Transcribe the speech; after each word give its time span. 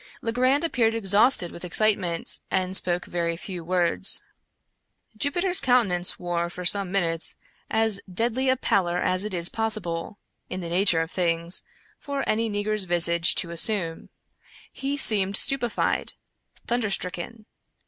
Legrand 0.23 0.63
appeared 0.63 0.95
exhausted 0.95 1.51
with 1.51 1.63
excitement, 1.63 2.39
and 2.49 2.75
spoke 2.75 3.05
very 3.05 3.37
few 3.37 3.63
words. 3.63 4.23
Jupiter's 5.15 5.59
countenance 5.59 6.17
wore, 6.17 6.49
for 6.49 6.65
some 6.65 6.91
minutes, 6.91 7.35
as 7.69 8.01
deadly 8.11 8.49
a 8.49 8.57
pallor 8.57 8.97
as 8.97 9.23
it 9.25 9.31
is 9.31 9.47
possible, 9.47 10.17
in 10.49 10.59
the 10.59 10.69
nature 10.69 11.01
of 11.01 11.11
things, 11.11 11.61
for 11.99 12.27
any 12.27 12.49
negro's 12.49 12.85
visage 12.85 13.35
to 13.35 13.51
assume. 13.51 14.09
He 14.73 14.97
seemed 14.97 15.37
stupefied— 15.37 16.13
thunderstricken. 16.67 17.45